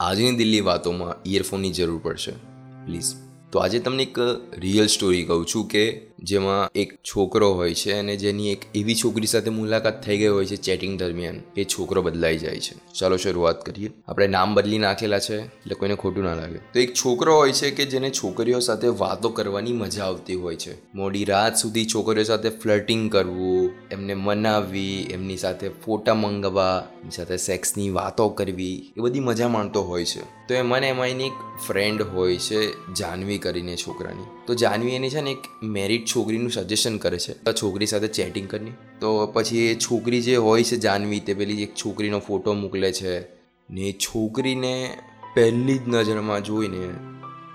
આજની 0.00 0.32
દિલ્હી 0.32 0.60
વાતોમાં 0.60 1.14
ઇયરફોનની 1.26 1.72
જરૂર 1.72 2.00
પડશે. 2.02 2.32
પ્લીઝ 2.86 3.14
તો 3.52 3.58
આજે 3.58 3.78
તમને 3.78 4.02
એક 4.02 4.18
રિયલ 4.58 4.86
સ્ટોરી 4.86 5.24
કહું 5.24 5.46
છું 5.46 5.68
કે 5.68 6.00
જેમાં 6.22 6.70
એક 6.74 6.94
છોકરો 6.94 7.54
હોય 7.54 7.74
છે 7.74 7.92
અને 7.92 8.16
જેની 8.16 8.52
એક 8.52 8.58
એવી 8.74 8.94
છોકરી 8.94 9.26
સાથે 9.26 9.50
મુલાકાત 9.50 10.04
થઈ 10.04 10.18
ગઈ 10.18 10.26
હોય 10.26 10.46
છે 10.46 10.56
ચેટિંગ 10.56 10.98
દરમિયાન. 10.98 11.40
એ 11.56 11.64
છોકરો 11.64 12.02
બદલાઈ 12.02 12.38
જાય 12.38 12.60
છે. 12.60 12.92
ચાલો 12.98 13.16
શરૂઆત 13.16 13.66
કરીએ. 13.66 13.90
આપણે 14.08 14.26
નામ 14.26 14.54
બદલી 14.54 14.78
નાખેલા 14.78 15.18
છે, 15.18 15.38
એટલે 15.42 15.74
કોઈને 15.74 15.94
ખોટું 15.94 16.24
ના 16.24 16.34
લાગે. 16.34 16.58
તો 16.58 16.80
એક 16.80 16.94
છોકરો 16.94 17.36
હોય 17.36 17.52
છે 17.52 17.70
કે 17.70 17.84
જેને 17.84 18.10
છોકરીઓ 18.10 18.58
સાથે 18.58 18.88
વાતો 18.88 19.28
કરવાની 19.28 19.72
મજા 19.72 20.04
આવતી 20.04 20.34
હોય 20.34 20.56
છે. 20.56 20.94
મોડી 20.94 21.24
રાત 21.24 21.56
સુધી 21.56 21.86
છોકરીઓ 21.86 22.24
સાથે 22.24 22.48
ફ્લર્ટિંગ 22.48 23.12
કરવું, 23.12 23.70
એમને 23.90 24.14
મનાવવી, 24.14 25.06
એમની 25.10 25.36
સાથે 25.36 25.68
ફોટા 25.68 26.14
મંગાવવા 26.14 26.88
એમની 26.92 27.10
સાથે 27.10 27.36
સેક્સની 27.36 27.90
વાતો 27.90 28.28
કરવી, 28.28 28.92
એ 28.96 29.00
બધી 29.00 29.20
મજા 29.20 29.48
માણતો 29.48 29.82
હોય 29.82 30.04
છે. 30.04 30.20
તો 30.20 30.54
એમાં 30.54 30.78
મને 30.78 30.88
એમાં 30.88 31.08
એની 31.08 31.26
એક 31.26 31.32
ફ્રેન્ડ 31.66 32.02
હોય 32.02 32.36
છે, 32.36 32.92
જાનવી 32.92 33.38
કરીને 33.40 33.76
છોકરાની. 33.76 34.24
તો 34.46 34.54
જાનવી 34.54 34.94
એની 34.94 35.10
છે 35.10 35.20
ને 35.20 35.30
એક 35.30 35.44
મેરિડ 35.62 36.04
છોકરીનું 36.06 36.50
સજેશન 36.50 36.96
કરે 36.98 37.18
છે 37.18 37.32
છોકરી 37.62 37.86
સાથે 37.86 38.08
ચેટિંગ 38.08 38.48
કરીને 38.48 38.72
તો 39.00 39.26
પછી 39.26 39.58
એ 39.58 39.74
છોકરી 39.74 40.22
જે 40.22 40.36
હોય 40.36 40.64
છે 40.64 40.76
જાનવી, 40.76 41.20
તે 41.20 41.34
પેલી 41.34 41.62
એક 41.62 41.74
છોકરીનો 41.74 42.18
ફોટો 42.18 42.54
મોકલે 42.54 42.92
છે. 42.92 43.20
ને 43.70 43.80
એ 43.80 43.92
છોકરીને 43.92 44.96
પહેલી 45.34 45.78
જ 45.78 45.88
નજરમાં 45.88 46.44
જોઈને 46.44 46.88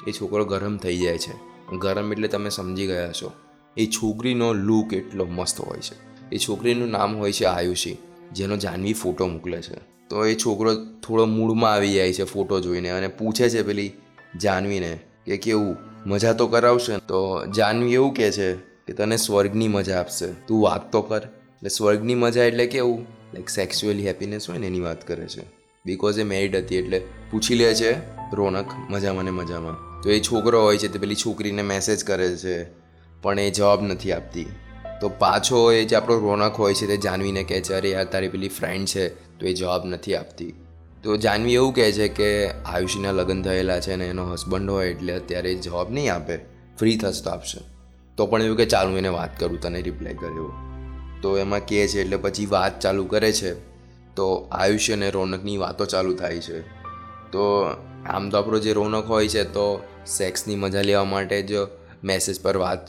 એ 0.08 0.12
છોકરો 0.12 0.46
ગરમ 0.46 0.78
થઈ 0.78 0.98
જાય 0.98 1.18
છે. 1.18 1.34
ગરમ 1.78 2.12
એટલે 2.14 2.28
તમે 2.28 2.50
સમજી 2.50 2.88
ગયા 2.88 3.12
છો 3.12 3.32
એ 3.78 3.86
છોકરીનો 3.86 4.54
લુક 4.54 4.94
એટલો 4.94 5.26
મસ્ત 5.26 5.62
હોય 5.62 5.80
છે. 5.80 5.96
એ 6.32 6.38
છોકરીનું 6.38 6.90
નામ 6.90 7.18
હોય 7.18 7.32
છે 7.32 7.46
આયુષી, 7.46 7.98
જેનો 8.32 8.58
જાનવી 8.58 8.94
ફોટો 8.94 9.28
મોકલે 9.28 9.62
છે. 9.62 9.76
તો 10.10 10.26
એ 10.26 10.36
છોકરો 10.36 10.76
થોડો 10.76 11.26
મૂડમાં 11.26 11.74
આવી 11.74 11.94
જાય 11.94 12.14
છે 12.14 12.24
ફોટો 12.24 12.60
જોઈને 12.60 12.90
અને 12.90 13.08
પૂછે 13.08 13.50
છે 13.50 13.64
પેલી 13.64 13.92
જાનવીને 14.42 15.00
કે 15.26 15.38
કેવું? 15.38 15.78
મજા 16.06 16.34
તો 16.34 16.48
કરાવશે. 16.48 16.98
તો 16.98 17.46
જાનવી 17.46 17.94
એવું 17.94 18.14
કહે 18.14 18.32
છે 18.32 18.54
કે 18.56 18.94
તને 18.94 19.18
સ્વર્ગની 19.18 19.68
મજા 19.68 20.00
આપશે. 20.00 20.28
તું 20.28 20.62
વાત 20.64 20.92
તો 20.92 21.02
કર. 21.02 21.22
એટલે 21.22 21.70
સ્વર્ગની 21.70 22.16
મજા 22.16 22.44
એટલે 22.44 22.66
કેવું? 22.66 23.06
લાઈક 23.34 23.50
સેક્સ્યુઅલી 23.50 24.08
હેપીનેસ 24.08 24.50
હોય 24.50 24.58
ને 24.58 24.68
એની 24.68 24.80
વાત 24.80 25.08
કરે 25.08 25.28
છે. 25.28 25.42
બિકોઝ 25.86 26.20
એ 26.20 26.24
મેરિડ 26.24 26.56
હતી 26.56 26.76
એટલે 26.76 27.02
પૂછી 27.32 27.56
લે 27.56 27.74
છે, 27.76 27.92
રોનક 28.36 28.66
મજામાં 28.90 29.24
ને 29.24 29.32
મજામાં. 29.32 30.02
તો 30.02 30.10
એ 30.10 30.20
છોકરો 30.20 30.62
હોય 30.62 30.78
છે 30.78 30.88
તે 30.88 31.00
પેલી 31.00 31.16
છોકરીને 31.16 31.62
મેસેજ 31.62 32.04
કરે 32.04 32.38
છે, 32.38 32.64
પણ 33.22 33.40
એ 33.40 33.52
જવાબ 33.52 33.82
નથી 33.82 34.12
આપતી. 34.12 34.46
તો 35.02 35.10
પાછો 35.10 35.72
એ 35.72 35.86
જે 35.86 35.96
આપણો 35.96 36.20
રોનક 36.20 36.54
હોય 36.54 36.74
છે 36.74 36.88
તે 36.88 36.98
જાનવીને 36.98 37.44
કહે 37.44 37.62
છે, 37.62 37.74
અરે 37.74 37.90
યાર, 37.90 38.06
તારી 38.06 38.28
પેલી 38.28 38.48
ફ્રેન્ડ 38.48 38.88
છે, 38.88 39.10
તો 39.40 39.46
એ 39.46 39.54
જવાબ 39.54 39.86
નથી 39.86 40.16
આપતી. 40.16 40.54
તો 41.06 41.18
જાનવી 41.18 41.54
એવું 41.54 41.74
કહે 41.76 41.92
છે 41.92 42.08
કે 42.08 42.50
આયુષીના 42.50 43.12
લગ્ન 43.12 43.44
થયેલા 43.44 43.80
છે 43.80 43.96
ને 43.96 44.08
એનો 44.08 44.32
હસબન્ડ 44.32 44.70
હોય 44.70 44.88
એટલે 44.88 45.14
અત્યારે 45.14 45.56
જવાબ 45.56 45.92
નહીં 45.92 46.14
આપે 46.14 46.38
ફ્રી 46.80 46.98
થશે 46.98 47.24
તો 47.24 47.30
આપશે. 47.30 47.60
તો 48.18 48.26
પણ 48.26 48.42
એવું 48.42 48.58
કે 48.58 48.66
ચાલુ 48.66 48.98
એને 48.98 49.08
વાત 49.08 49.40
કરું, 49.40 49.62
તને 49.62 49.82
રિપ્લાય 49.82 50.14
કર્યો. 50.14 50.54
તો 51.22 51.38
એમાં 51.38 51.60
કહે 51.60 51.88
છે 51.88 52.02
એટલે 52.02 52.18
પછી 52.18 52.46
વાત 52.46 52.80
ચાલુ 52.80 53.06
કરે 53.06 53.32
છે, 53.32 53.54
તો 54.16 54.50
આયુષ્ય 54.52 54.94
અને 54.94 55.10
રોનકની 55.10 55.58
વાતો 55.58 55.86
ચાલુ 55.86 56.14
થાય 56.14 56.40
છે. 56.40 56.62
તો 57.32 57.68
આમ 58.06 58.30
તો 58.30 58.38
આપણો 58.38 58.60
જે 58.60 58.74
રોનક 58.74 59.06
હોય 59.06 59.28
છે 59.28 59.44
તો 59.44 59.84
સેક્સની 60.08 60.56
મજા 60.56 60.82
લેવા 60.82 61.04
માટે 61.04 61.42
જ 61.42 61.52
મેસેજ 62.04 62.42
પર 62.42 62.58
વાત 62.58 62.80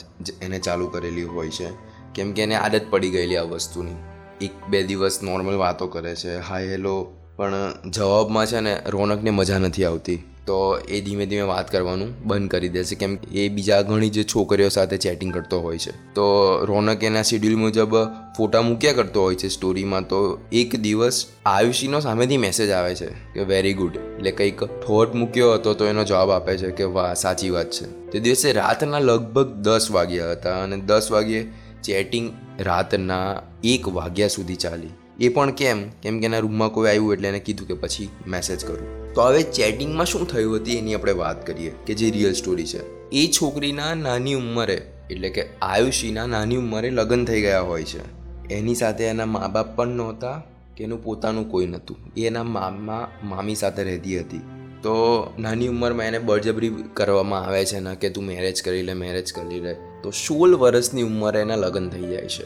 એને 0.42 0.58
ચાલુ 0.58 0.88
કરેલી 0.88 1.22
હોય 1.22 1.50
છે. 1.50 1.68
કેમ 2.14 2.32
કે 2.32 2.42
એને 2.42 2.54
આદત 2.54 2.82
પડી 2.90 3.10
ગયેલી 3.10 3.36
આ 3.36 3.42
વસ્તુની. 3.42 3.94
એક 4.40 4.50
બે 4.70 4.82
દિવસ 4.82 5.22
નોર્મલ 5.22 5.54
વાતો 5.54 5.86
કરે 5.86 6.14
છે. 6.14 6.38
હાય 6.38 6.68
હેલો 6.68 7.12
પણ 7.36 7.74
જવાબમાં 7.90 8.46
છે 8.46 8.60
ને 8.60 8.82
રોનકને 8.86 9.30
મજા 9.30 9.58
નથી 9.58 9.84
આવતી. 9.84 10.22
તો 10.46 10.78
એ 10.88 11.00
ધીમે 11.00 11.26
ધીમે 11.26 11.42
વાત 11.42 11.72
કરવાનું 11.72 12.22
બંધ 12.24 12.50
કરી 12.50 12.68
દે 12.68 12.84
છે 12.84 12.94
કેમ 12.94 13.18
એ 13.32 13.48
બીજા 13.48 13.82
ઘણી 13.82 14.10
જે 14.10 14.24
છોકરીઓ 14.24 14.68
સાથે 14.68 14.96
ચેટિંગ 14.96 15.34
કરતો 15.34 15.60
હોય 15.60 15.78
છે. 15.78 15.90
તો 15.90 16.58
રોનક 16.64 17.04
એના 17.04 17.22
શેડ્યુલ 17.22 17.56
મુજબ 17.56 17.96
ફોટા 18.36 18.62
મૂક્યા 18.62 18.92
કરતો 18.92 19.22
હોય 19.22 19.34
છે 19.34 19.48
સ્ટોરીમાં 19.48 20.08
તો 20.08 20.38
એક 20.52 20.76
દિવસ 20.76 21.26
આયુષીનો 21.46 22.00
સામેથી 22.00 22.36
મેસેજ 22.36 22.70
આવે 22.70 22.94
છે 22.94 23.06
કે 23.06 23.40
વેરી 23.40 23.72
ગુડ 23.72 23.96
એટલે 23.96 24.30
કંઈક 24.30 24.64
ઠોટ 24.64 25.14
મૂક્યો 25.14 25.54
હતો 25.54 25.74
તો 25.74 25.84
એનો 25.84 26.04
જવાબ 26.04 26.30
આપે 26.30 26.56
છે 26.56 26.70
કે, 26.70 26.84
વાહ, 26.84 27.14
સાચી 27.14 27.50
વાત 27.50 27.70
છે. 27.70 28.10
તે 28.10 28.20
દિવસે 28.20 28.52
રાતના 28.52 28.98
લગભગ 28.98 29.52
દસ 29.52 29.90
વાગ્યા 29.90 30.32
હતા 30.32 30.62
અને 30.62 30.76
દસ 30.76 31.10
વાગ્યે 31.10 31.46
ચેટિંગ 31.86 32.32
રાતના 32.60 33.42
એક 33.64 33.88
વાગ્યા 33.88 34.28
સુધી 34.28 34.54
ચાલી. 34.54 34.88
એ 35.20 35.28
પણ 35.28 35.50
કેમ? 35.50 35.88
કેમ 35.88 36.20
કે 36.20 36.24
એના 36.26 36.38
રૂમમાં 36.38 36.68
કોઈ 36.68 36.88
આવ્યું 36.88 37.12
એટલે 37.12 37.28
એને 37.28 37.38
કીધું 37.38 37.68
કે 37.68 37.74
પછી 37.74 38.08
મેસેજ 38.26 38.64
કરું. 38.64 39.14
તો 39.14 39.22
હવે 39.22 39.42
ચેટિંગમાં 39.42 40.06
શું 40.06 40.28
થયું 40.28 40.56
હતી 40.56 40.76
એની 40.76 40.94
આપણે 40.94 41.12
વાત 41.12 41.46
કરીએ, 41.46 41.72
કે 41.86 41.94
જે 41.94 42.10
રિયલ 42.10 42.32
સ્ટોરી 42.32 42.66
છે. 42.66 43.10
એ 43.10 43.26
છોકરીના 43.26 43.94
નાની 43.94 44.34
ઉંમરે, 44.34 44.92
એટલે 45.10 45.28
કે 45.28 45.48
આયુષીના 45.62 46.26
નાની 46.26 46.56
ઉંમરે 46.56 46.90
લગ્ન 46.90 47.24
થઈ 47.24 47.40
ગયા 47.40 47.60
હોય 47.60 47.84
છે. 47.84 48.02
એની 48.48 48.74
સાથે 48.74 49.04
એના 49.04 49.26
મા 49.26 49.48
બાપ 49.52 49.76
પણ 49.76 49.88
નહોતા, 49.88 50.42
કે 50.76 50.84
એનું 50.84 51.04
પોતાનું 51.04 51.50
કોઈ 51.50 51.66
નહોતું. 51.66 51.96
એ 52.16 52.26
એના 52.26 52.42
મામા, 52.42 53.08
મામી 53.24 53.54
સાથે 53.54 53.84
રહેતી 53.84 54.20
હતી. 54.20 54.38
તો 54.76 55.26
નાની 55.38 55.68
ઉંમરમાં 55.68 56.06
એને 56.06 56.18
બળજબરી 56.18 56.68
કરવામાં 56.94 57.44
આવે 57.44 57.64
છે 57.64 57.80
ને 57.80 57.94
કે 57.94 58.10
તું 58.10 58.24
મેરેજ 58.24 58.62
કરી 58.62 58.82
લે 58.82 58.94
મેરેજ 58.94 59.32
કરી 59.32 59.60
લે. 59.60 59.76
તો 60.06 60.10
સોળ 60.10 60.54
વર્ષની 60.54 61.02
ઉંમરે 61.02 61.40
એના 61.40 61.56
લગ્ન 61.56 61.88
થઈ 61.88 62.00
જાય 62.00 62.26
છે. 62.28 62.44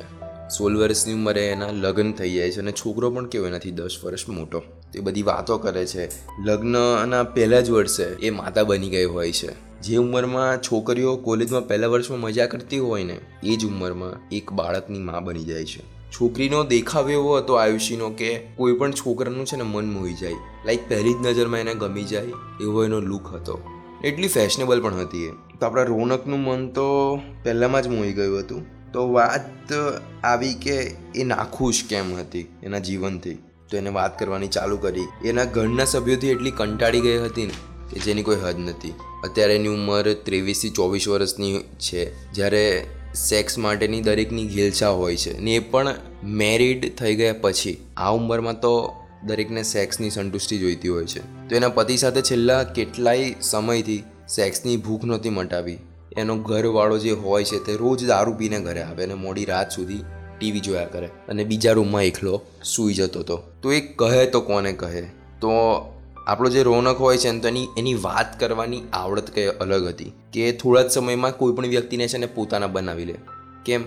સોળ 0.48 0.76
વર્ષની 0.76 1.12
ઉંમરે 1.12 1.48
એના 1.48 1.66
લગ્ન 1.70 2.12
થઈ 2.12 2.34
જાય 2.34 2.50
છે 2.50 2.60
અને 2.60 2.72
છોકરો 2.72 3.10
પણ 3.10 3.26
કેવો 3.26 3.46
એનાથી 3.46 3.70
દસ 3.70 3.96
વર્ષ 4.04 4.28
મોટો. 4.28 4.60
તો 4.92 5.02
બધી 5.02 5.22
વાતો 5.22 5.58
કરે 5.58 5.86
છે. 5.86 6.08
લગ્નના 6.44 7.22
પહેલા 7.22 7.60
જ 7.60 7.70
વર્ષે 7.70 8.02
એ 8.02 8.30
માતા 8.30 8.62
બની 8.62 8.88
ગઈ 8.88 9.04
હોય 9.04 9.32
છે. 9.32 9.80
જે 9.80 9.96
ઉંમરમાં 9.96 10.58
છોકરીઓ 10.62 11.16
કોલેજમાં 11.16 11.68
પહેલા 11.68 11.86
વર્ષમાં 11.86 12.20
મજા 12.20 12.46
કરતી 12.46 12.78
હોય 12.78 13.04
ને, 13.04 13.18
એ 13.44 13.56
જ 13.56 13.66
ઉંમરમાં 13.66 14.28
એક 14.32 14.52
બાળકની 14.52 14.98
મા 14.98 15.20
બની 15.20 15.44
જાય 15.44 15.64
છે. 15.64 16.10
છોકરીનો 16.10 16.64
દેખાવ 16.64 17.10
એવો 17.10 17.36
હતો 17.36 17.54
આયુષીનો 17.54 18.10
કે 18.10 18.40
કોઈ 18.56 18.72
પણ 18.72 18.92
છોકરાનું 18.92 19.46
છે 19.46 19.56
ને 19.56 19.62
મન 19.62 19.90
મોહી 19.90 20.14
જાય. 20.14 20.34
લાઈક 20.66 20.88
પહેલી 20.88 21.12
જ 21.12 21.16
નજરમાં 21.22 21.60
એને 21.60 21.74
ગમી 21.74 22.04
જાય 22.04 22.28
એવો 22.60 22.84
એનો 22.84 23.00
લુક 23.00 23.26
હતો. 23.26 23.62
એટલી 24.04 24.28
ફેશનેબલ 24.28 24.82
પણ 24.82 24.94
હતી 24.94 25.26
એ. 25.26 25.30
તો 25.30 25.66
આપણા 25.66 25.82
રોનકનું 25.82 26.40
મન 26.40 26.68
તો 26.68 27.16
પહેલાંમાં 27.16 27.82
જ 27.82 27.88
મોહી 27.88 28.12
ગયું 28.12 28.40
હતું. 28.40 28.66
તો 28.92 29.12
વાત 29.12 29.72
આવી 30.24 30.54
કે 30.54 30.90
એ 31.14 31.24
નાખુશ 31.24 31.84
કેમ 31.88 32.14
હતી 32.14 32.46
એના 32.62 32.78
જીવનથી? 32.78 33.34
તો 33.70 33.76
એને 33.76 33.90
વાત 33.90 34.18
કરવાની 34.18 34.48
ચાલુ 34.48 34.76
કરી. 34.76 35.28
એના 35.28 35.44
ઘરના 35.44 35.84
સભ્યોથી 35.84 36.28
એટલી 36.28 36.50
કંટાળી 36.50 37.00
ગઈ 37.00 37.18
હતી 37.18 37.46
ને 37.46 37.52
કે 37.92 38.00
જેની 38.00 38.22
કોઈ 38.22 38.36
હદ 38.36 38.58
નથી. 38.58 38.94
અત્યારે 39.24 39.56
એની 39.56 39.68
ઉંમર 39.68 40.12
ત્રેવીસથી 40.12 40.70
ચોવીસ 40.70 41.08
વર્ષની 41.08 41.60
છે. 41.78 42.32
જ્યારે 42.32 42.86
સેક્સ 43.14 43.58
માટેની 43.58 44.00
દરેકની 44.00 44.46
ઘેલછા 44.46 44.88
હોય 44.88 45.16
છે. 45.16 45.38
ને 45.38 45.54
એ 45.54 45.58
પણ 45.58 45.94
મેરિડ 46.24 46.94
થઈ 46.94 47.14
ગયા 47.14 47.34
પછી. 47.40 47.76
આ 47.96 48.10
ઉંમરમાં 48.10 48.60
તો 48.60 48.99
દરેકને 49.24 49.62
સેક્સની 49.62 50.10
સંતુષ્ટિ 50.10 50.58
જોઈતી 50.58 50.88
હોય 50.88 51.06
છે. 51.06 51.48
તો 51.48 51.56
એના 51.56 51.68
પતિ 51.68 51.96
સાથે 51.96 52.22
છેલ્લા 52.22 52.62
કેટલાય 52.62 53.34
સમયથી 53.40 54.02
સેક્સની 54.28 54.76
ભૂખ 54.76 55.04
નહોતી 55.04 55.30
મટાવી. 55.30 55.78
એનો 56.16 56.36
ઘરવાળો 56.36 56.98
જે 56.98 57.10
હોય 57.10 57.44
છે 57.44 57.64
તે 57.64 57.76
રોજ 57.76 58.06
દારૂ 58.06 58.32
પીને 58.32 58.60
ઘરે 58.60 58.82
આવે 58.82 59.04
અને 59.04 59.14
મોડી 59.14 59.44
રાત 59.44 59.70
સુધી 59.70 60.04
ટીવી 60.38 60.60
જોયા 60.60 60.84
કરે 60.84 61.06
અને 61.06 61.44
બીજા 61.44 61.72
રૂમમાં 61.72 62.02
એકલો 62.02 62.40
સૂઈ 62.64 62.94
જતો 62.94 63.20
હતો. 63.20 63.42
તો 63.62 63.72
એ 63.72 63.80
કહે 63.80 64.26
તો 64.26 64.40
કોને 64.40 64.72
કહે? 64.72 65.02
તો 65.40 65.50
આપણો 66.26 66.50
જે 66.50 66.62
રોનક 66.62 66.96
હોય 66.96 67.16
છે 67.16 67.30
ને 67.30 67.40
તો 67.40 67.48
એની 67.48 67.66
એની 67.78 67.94
વાત 67.94 68.40
કરવાની 68.40 68.82
આવડત 68.92 69.34
કંઈ 69.34 69.46
અલગ 69.46 69.86
હતી 69.86 70.12
કે 70.32 70.52
થોડા 70.52 70.82
જ 70.82 70.90
સમયમાં 70.90 71.36
કોઈ 71.36 71.52
પણ 71.52 71.66
વ્યક્તિને 71.66 72.08
છે 72.08 72.18
ને 72.18 72.26
પોતાના 72.26 72.66
બનાવી 72.66 73.04
લે. 73.04 73.14
કેમ? 73.64 73.84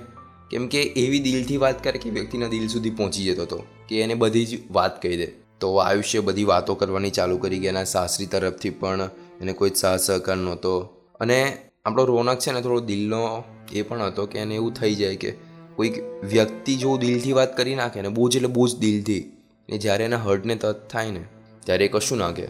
કેમ 0.51 0.67
કે 0.67 0.83
એવી 0.83 1.19
દિલથી 1.19 1.57
વાત 1.57 1.83
કરે 1.83 1.99
કે 1.99 2.09
વ્યક્તિના 2.09 2.47
દિલ 2.47 2.67
સુધી 2.67 2.89
પહોંચી 2.89 3.25
જતો 3.25 3.41
હતો. 3.41 3.63
કે 3.89 4.01
એને 4.01 4.13
બધી 4.13 4.45
જ 4.45 4.71
વાત 4.71 5.01
કહી 5.01 5.17
દે. 5.17 5.25
તો 5.59 5.75
આયુષ્ય 5.75 6.19
બધી 6.19 6.43
વાતો 6.43 6.75
કરવાની 6.75 7.11
ચાલુ 7.11 7.37
કરી 7.37 7.59
કે 7.59 7.67
એના 7.67 7.83
સાસરી 7.83 8.25
તરફથી 8.25 8.69
પણ 8.69 9.09
એને 9.41 9.53
કોઈ 9.53 9.71
સાહ 9.75 9.97
સહકાર 9.97 10.37
નહોતો. 10.37 10.79
અને 11.19 11.57
આપણો 11.85 12.05
રોનક 12.05 12.39
છે 12.39 12.51
ને 12.51 12.61
થોડો 12.61 12.79
દિલનો 12.79 13.43
એ 13.71 13.81
પણ 13.81 14.01
હતો 14.01 14.25
કે 14.25 14.39
એને 14.39 14.55
એવું 14.55 14.73
થઈ 14.73 14.95
જાય 14.95 15.15
કે 15.15 15.31
કોઈક 15.75 16.03
વ્યક્તિ 16.23 16.75
જો 16.75 16.97
દિલથી 16.97 17.31
વાત 17.31 17.57
કરી 17.57 17.75
નાખે 17.75 18.01
ને 18.01 18.09
બહુ 18.09 18.29
જ 18.29 18.35
એટલે 18.35 18.47
બહુ 18.47 18.67
જ 18.67 18.77
દિલથી. 18.77 19.31
ને 19.69 19.77
જ્યારે 19.77 20.05
એના 20.05 20.17
હર્ટને 20.17 20.55
તત 20.55 20.89
થાય 20.89 21.11
ને, 21.11 21.23
ત્યારે 21.65 21.85
એ 21.85 21.87
કશું 21.87 22.17
ના 22.17 22.31
કહે. 22.31 22.47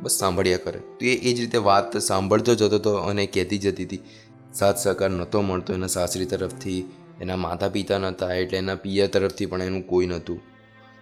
બસ 0.00 0.10
સાંભળ્યા 0.10 0.56
કરે. 0.56 0.78
તો 0.78 1.06
એ 1.06 1.14
એ 1.14 1.34
જ 1.34 1.40
રીતે 1.40 1.58
વાત 1.58 1.96
સાંભળતો 1.98 2.54
જતો 2.54 2.76
હતો 2.76 2.94
અને 2.94 3.26
કહેતી 3.26 3.58
જતી 3.58 3.84
હતી 3.84 4.00
સાથ 4.54 4.78
સહકાર 4.78 5.10
નહોતો 5.10 5.40
મળતો 5.40 5.72
એના 5.72 5.86
સાસરી 5.86 6.26
તરફથી, 6.26 6.80
એના 7.20 7.36
માતા 7.36 7.68
પિતા 7.68 7.98
નહોતા, 7.98 8.34
એટલે 8.34 8.58
એના 8.58 8.74
પિયર 8.74 9.06
તરફથી 9.06 9.46
પણ 9.46 9.62
એનું 9.62 9.86
કોઈ 9.86 10.06
નહોતું. 10.06 10.40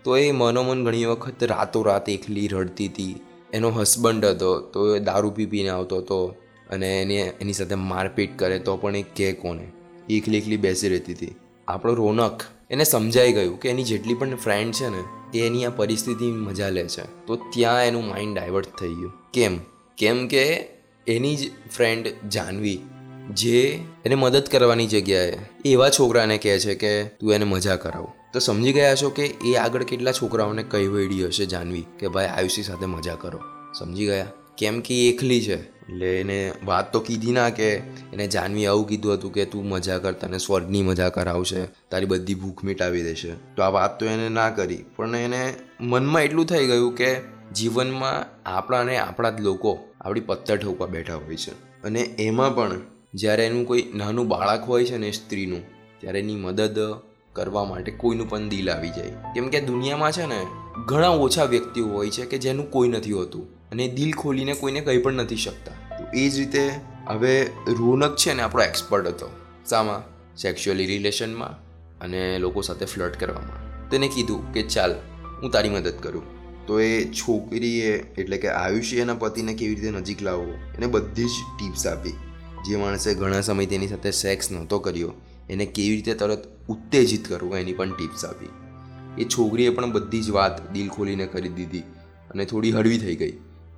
તો 0.04 0.16
એ 0.16 0.32
મનોમન 0.32 0.84
ઘણી 0.84 1.04
વખત 1.04 1.44
રાતોરાત 1.44 2.08
એકલી 2.08 2.48
રડતી 2.48 2.88
હતી. 2.88 3.20
એનો 3.52 3.70
હસબન્ડ 3.70 4.24
હતો, 4.24 4.60
તો 4.60 4.96
એ 4.96 4.98
દારૂ 4.98 5.30
પી 5.30 5.46
પીને 5.46 5.68
આવતો 5.68 5.96
હતો 5.96 6.36
અને 6.70 7.02
એને 7.02 7.32
એની 7.40 7.52
સાથે 7.52 7.74
મારપીટ 7.74 8.38
કરે 8.38 8.58
તો 8.58 8.76
પણ 8.76 8.96
એ 8.96 9.02
કહે 9.02 9.32
કોને? 9.32 9.72
એકલી 10.10 10.38
એકલી 10.38 10.56
બેસી 10.56 10.88
રહેતી 10.88 11.12
હતી. 11.12 11.34
આપણો 11.68 11.94
રોનક 11.94 12.42
એને 12.70 12.84
સમજાઈ 12.84 13.32
ગયું 13.32 13.60
કે 13.60 13.68
એની 13.68 13.84
જેટલી 13.84 14.14
પણ 14.14 14.36
ફ્રેન્ડ 14.36 14.74
છે 14.74 14.88
ને, 14.88 15.04
એ 15.38 15.46
એની 15.46 15.64
આ 15.64 15.70
પરિસ્થિતિ 15.70 16.24
મજા 16.24 16.68
લે 16.68 16.88
છે. 16.88 17.26
તો 17.26 17.36
ત્યાં 17.36 17.84
એનું 17.84 18.08
માઇન્ડ 18.08 18.34
ડાયવર્ટ 18.34 18.66
થઈ 18.66 18.88
ગયું. 18.88 19.12
કેમ? 19.32 19.58
કેમ 19.98 20.28
કે 20.28 20.68
એની 21.06 21.36
જ 21.36 21.50
ફ્રેન્ડ 21.76 22.28
જાનવી 22.28 22.80
જે 23.34 23.84
એને 24.04 24.14
મદદ 24.14 24.42
કરવાની 24.52 24.86
જગ્યાએ 24.86 25.38
એવા 25.64 25.90
છોકરાને 25.90 26.38
કહે 26.38 26.58
છે 26.58 26.74
કે 26.74 27.04
તું 27.04 27.32
એને 27.32 27.44
મજા 27.44 27.76
કરાવ. 27.76 28.06
તો 28.32 28.38
સમજી 28.38 28.72
ગયા 28.72 28.94
છો 28.94 29.10
કે 29.10 29.22
એ 29.22 29.54
આગળ 29.54 29.82
કેટલા 29.82 30.12
છોકરાઓને 30.12 30.62
કહી 30.62 30.86
વળી 30.86 31.26
હશે 31.26 31.46
જાનવી 31.46 31.84
કે 31.98 32.08
ભાઈ 32.08 32.26
આયુષી 32.26 32.62
સાથે 32.62 32.86
મજા 32.86 33.14
કરો. 33.14 33.40
સમજી 33.78 34.06
ગયા? 34.06 34.26
કેમ 34.58 34.80
કે 34.80 35.08
એકલી 35.08 35.42
છે. 35.42 35.72
એટલે 35.72 36.20
એને 36.20 36.52
વાત 36.64 36.92
તો 36.92 37.00
કીધી 37.00 37.32
ના 37.32 37.50
કે 37.50 37.74
એને 38.12 38.26
જાનવી 38.26 38.66
આવું 38.66 38.88
કીધું 38.88 39.14
હતું 39.14 39.32
કે 39.32 39.44
તું 39.44 39.68
મજા 39.68 39.98
કર, 39.98 40.12
તને 40.12 40.38
સ્વર્ગની 40.38 40.82
મજા 40.82 41.08
કરાવશે, 41.08 41.64
તારી 41.64 42.06
બધી 42.06 42.34
ભૂખ 42.34 42.64
મિટાવી 42.64 43.02
દેશે. 43.02 43.32
તો 43.32 43.62
આ 43.62 43.68
વાત 43.68 44.00
તો 44.00 44.06
એને 44.06 44.28
ના 44.28 44.50
કરી. 44.50 44.84
પણ 44.96 45.16
એને 45.16 45.54
મનમાં 45.80 46.22
એટલું 46.22 46.46
થઈ 46.46 46.66
ગયું 46.66 46.94
કે 46.96 47.16
જીવનમાં 47.54 48.42
આપણા 48.48 48.78
અને 48.78 48.98
આપણા 48.98 49.30
જ 49.30 49.40
લોકો 49.40 49.78
આપણી 50.00 50.20
પત્તર 50.20 50.56
ઠોકવા 50.56 50.86
બેઠા 50.86 51.14
હોય 51.14 51.36
છે. 51.36 51.50
અને 51.82 52.00
એમાં 52.00 52.54
પણ 52.54 52.80
જ્યારે 53.14 53.46
એનું 53.46 53.66
કોઈ 53.66 53.86
નાનું 53.94 54.28
બાળક 54.28 54.64
હોય 54.68 54.84
છે 54.84 54.96
ને 54.96 55.10
સ્ત્રીનું, 55.10 55.62
ત્યારે 56.00 56.18
એની 56.18 56.36
મદદ 56.36 56.78
કરવા 57.32 57.64
માટે 57.64 57.92
કોઈનું 57.92 58.30
પણ 58.30 58.48
દિલ 58.48 58.70
આવી 58.70 58.90
જાય. 58.90 59.10
કેમ 59.34 59.48
કે 59.48 59.60
દુનિયામાં 59.60 60.12
છે 60.12 60.26
ને 60.26 60.46
ઘણા 60.86 61.08
ઓછા 61.08 61.44
વ્યક્તિઓ 61.44 61.86
હોય 61.86 62.10
છે 62.10 62.26
કે 62.26 62.38
જેનું 62.38 62.70
કોઈ 62.70 62.88
નથી 62.88 63.12
હોતું 63.12 63.70
અને 63.70 63.88
દિલ 63.88 64.12
ખોલીને 64.12 64.54
કોઈને 64.54 64.80
કંઈ 64.80 64.98
પણ 64.98 65.12
નથી 65.12 65.36
શકતા. 65.36 65.98
તો 65.98 66.04
એ 66.18 66.28
જ 66.28 66.38
રીતે 66.38 66.70
હવે 67.06 67.42
રોનક 67.78 68.16
છે 68.16 68.34
ને 68.34 68.42
આપણો 68.42 68.62
એક્સપર્ટ 68.62 69.06
હતો. 69.06 69.30
સામાં 69.66 70.02
સેક્સ્યુઅલી 70.36 70.86
રિલેશનમાં 70.86 71.60
અને 72.00 72.38
લોકો 72.38 72.60
સાથે 72.60 72.84
ફ્લર્ટ 72.84 73.16
કરવામાં. 73.16 73.90
તેને 73.90 74.08
કીધું 74.08 74.52
કે 74.52 74.62
ચાલ, 74.62 74.92
હું 75.42 75.50
તારી 75.50 75.68
મદદ 75.68 75.94
કરું. 76.00 76.22
તો 76.66 76.80
એ 76.80 77.04
છોકરીએ, 77.04 78.14
એટલે 78.18 78.36
કે 78.36 78.48
આયુષી 78.48 78.96
એના 78.96 79.14
પતિને 79.14 79.54
કેવી 79.54 79.74
રીતે 79.74 79.90
નજીક 79.90 80.22
લાવવો, 80.22 80.52
એને 80.76 80.86
બધી 80.86 81.24
જ 81.24 81.28
ટિપ્સ 81.58 81.86
આપી. 81.86 82.12
જે 82.66 82.76
માણસે 82.76 83.14
ઘણા 83.14 83.40
સમય 83.40 83.66
તેની 83.66 83.88
સાથે 83.88 84.10
સેક્સ 84.10 84.52
નહોતો 84.52 84.78
કર્યો, 84.78 85.12
એને 85.50 85.66
કેવી 85.66 85.94
રીતે 85.94 86.14
તરત 86.14 86.66
ઉત્તેજિત 86.68 87.28
કરવું 87.28 87.56
એની 87.56 87.72
પણ 87.72 87.92
ટિપ્સ 87.92 88.24
આપી. 88.24 88.48
એ 89.22 89.24
છોકરીએ 89.24 89.70
પણ 89.70 89.92
બધી 89.92 90.22
જ 90.22 90.30
વાત 90.30 90.72
દિલ 90.72 90.88
ખોલીને 90.88 91.26
કરી 91.26 91.48
દીધી 91.48 91.80
અને 92.30 92.44
થોડી 92.44 92.72
હળવી 92.72 92.98
થઈ 92.98 93.16
ગઈ. 93.16 93.32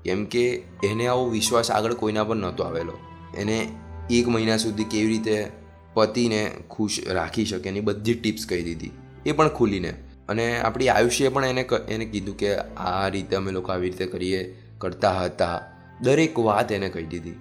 કેમ 0.04 0.25
કે 0.25 0.62
એને 0.84 1.06
આવો 1.06 1.28
વિશ્વાસ 1.28 1.70
આગળ 1.70 1.94
કોઈના 1.94 2.25
પર 2.25 2.36
નહોતો 2.36 2.62
આવેલો. 2.62 2.92
એને 3.36 3.69
એક 4.10 4.28
મહિના 4.28 4.56
સુધી 4.56 4.84
કેવી 4.84 5.06
રીતે 5.06 5.46
પતિને 5.94 6.50
ખુશ 6.70 7.00
રાખી 7.06 7.44
શકે 7.44 7.69
એની 7.69 7.80
બધી 7.80 8.14
ટિપ્સ 8.14 8.46
કહી 8.46 8.62
દીધી. 8.62 8.90
એ 9.26 9.32
પણ 9.32 9.48
ખુલીને. 9.48 9.94
અને 10.28 10.60
આપણી 10.60 10.88
આયુષ્યે 10.88 11.28
પણ 11.28 11.44
એને 11.44 11.69
એને 11.88 12.04
કીધું 12.04 12.37
કે 12.37 12.56
આ 12.56 13.08
રીતે 13.08 13.37
અમે 13.37 13.52
લોકો 13.52 13.72
આવી 13.72 13.90
રીતે 13.90 14.06
કરીએ, 14.06 14.60
કરતા 14.78 15.20
હતા. 15.20 15.62
દરેક 16.00 16.38
વાત 16.38 16.72
એને 16.72 16.88
કહી 16.88 17.04
દીધી. 17.04 17.32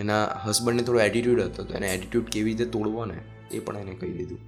એના 0.00 0.24
હસબન્ડને 0.44 0.82
થોડો 0.82 1.00
એટીટ્યૂડ 1.00 1.40
હતો 1.40 1.64
તો 1.64 1.74
એને 1.74 1.88
એટીટ્યૂડ 1.94 2.28
કેવી 2.28 2.50
રીતે 2.50 2.64
તોડવો 2.64 3.04
ને 3.04 3.18
એ 3.52 3.60
પણ 3.60 3.78
એને 3.78 3.94
કહી 3.94 4.12
દીધું. 4.12 4.40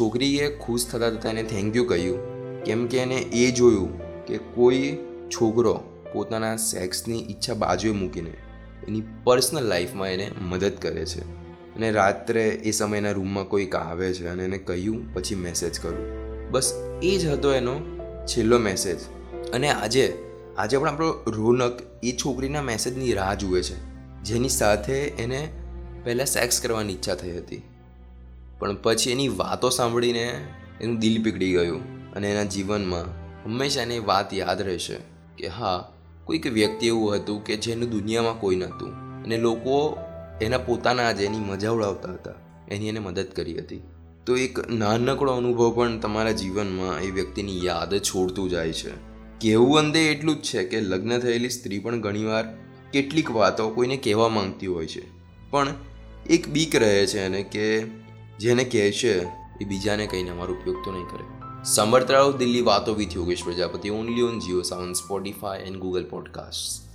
છોકરીએ 0.00 0.48
ખુશ 0.56 0.86
થતાં 0.86 1.10
થતાં 1.10 1.32
એને 1.32 1.42
થેન્ક 1.42 1.76
યુ 1.76 1.84
કહ્યું. 1.84 2.18
કેમ 2.64 2.86
કે 2.86 2.98
એને 2.98 3.14
એ 3.14 3.50
જોયું 3.50 3.90
કે 4.24 4.38
કોઈ 4.54 4.98
છોકરો 5.30 5.74
પોતાના 6.12 6.56
સેક્સની 6.56 7.22
ઈચ્છા 7.30 7.54
બાજુએ 7.54 7.92
મૂકીને 7.92 8.34
એની 8.88 9.02
પર્સનલ 9.24 9.64
લાઈફમાં 9.64 10.10
એને 10.10 10.30
મદદ 10.42 10.78
કરે 10.80 11.04
છે. 11.06 11.24
અને 11.76 11.90
રાત્રે 11.90 12.44
એ 12.48 12.70
સમયના 12.70 13.10
રૂમમાં 13.10 13.44
કોઈક 13.44 13.74
આવે 13.74 14.12
છે 14.14 14.26
અને 14.26 14.44
એને 14.44 14.58
કહ્યું, 14.58 15.14
પછી 15.14 15.34
મેસેજ 15.34 15.80
કરું. 15.80 16.06
બસ 16.50 16.72
એ 17.02 17.18
જ 17.18 17.26
હતો 17.26 17.52
એનો 17.52 17.74
છેલ્લો 18.26 18.58
મેસેજ 18.58 19.00
અને 19.52 19.68
આજે 19.70 20.04
આજે 20.58 20.78
પણ 20.78 20.88
આપણો 20.88 21.10
રોનક 21.26 21.82
એ 22.02 22.12
છોકરીના 22.12 22.62
મેસેજની 22.62 23.12
રાહ 23.12 23.34
જુએ 23.34 23.62
છે. 23.62 23.95
જેની 24.26 24.48
સાથે 24.48 24.92
એને 24.92 25.48
પહેલાં 26.04 26.26
સેક્સ 26.26 26.60
કરવાની 26.60 26.92
ઈચ્છા 26.92 27.14
થઈ 27.14 27.36
હતી. 27.38 27.62
પણ 28.58 28.76
પછી 28.82 29.10
એની 29.10 29.28
વાતો 29.28 29.70
સાંભળીને 29.70 30.34
એનું 30.80 30.98
દિલ 30.98 31.22
પીગળી 31.22 31.52
ગયું 31.52 32.12
અને 32.12 32.30
એના 32.30 32.44
જીવનમાં 32.44 33.04
હંમેશા 33.44 33.82
એને 33.82 33.98
વાત 33.98 34.34
યાદ 34.34 34.62
રહેશે 34.62 34.96
કે 35.38 35.46
હા, 35.46 35.92
કોઈક 36.24 36.46
વ્યક્તિ 36.46 36.86
એવું 36.86 37.14
હતું 37.14 37.44
કે 37.44 37.56
જેનું 37.56 37.90
દુનિયામાં 37.90 38.40
કોઈ 38.40 38.56
નહોતું 38.56 38.88
અને 39.24 39.36
લોકો 39.36 39.98
એના 40.42 40.58
પોતાના 40.58 41.12
જ 41.12 41.20
એની 41.20 41.38
મજા 41.38 41.70
ઉડાવતા 41.70 42.12
હતા. 42.12 42.32
એની 42.68 42.88
એને 42.88 43.00
મદદ 43.00 43.26
કરી 43.36 43.58
હતી. 43.58 43.82
તો 44.26 44.36
એક 44.36 44.70
નાનકડો 44.70 45.32
અનુભવ 45.32 45.70
પણ 45.70 45.98
તમારા 45.98 46.30
જીવનમાં 46.30 47.00
એ 47.00 47.10
વ્યક્તિની 47.10 47.64
યાદ 47.64 47.98
છોડતું 47.98 48.50
જાય 48.50 48.72
છે. 48.72 48.90
કહેવું 49.40 49.78
અંતે 49.78 50.06
એટલું 50.06 50.36
જ 50.36 50.42
છે 50.42 50.64
કે 50.64 50.80
લગ્ન 50.80 51.18
થયેલી 51.18 51.48
સ્ત્રી 51.48 51.78
પણ 51.78 52.00
ઘણીવાર 52.00 52.65
કેટલીક 53.02 53.30
વાતો 53.30 53.68
કોઈને 53.68 53.96
કહેવા 53.96 54.28
માંગતી 54.28 54.66
હોય 54.66 54.86
છે. 54.86 55.02
પણ 55.50 55.68
એક 56.30 56.48
બીક 56.48 56.76
રહે 56.76 57.06
છે 57.06 57.20
એને 57.20 57.42
કે 57.42 57.82
જેને 58.38 58.64
કહે 58.64 58.92
છે 58.92 59.24
એ 59.60 59.64
બીજાને 59.68 60.06
કહીને 60.06 60.30
અમારો 60.30 60.54
ઉપયોગ 60.54 60.76
તો 60.84 60.92
નહીં 60.92 61.04
કરે. 61.04 61.24
સાંભળતા 61.64 62.30
દિલ્હી 62.30 62.60
વાતો 62.60 62.94
with 62.94 63.16
Yogesh 63.16 63.44
Prajapati 63.44 63.90
only 63.90 64.22
on 64.22 64.38
JioSaavn 64.62 64.94
Spotify 64.94 65.58
and 65.58 65.76
Google 65.76 66.04
podcast 66.04 66.85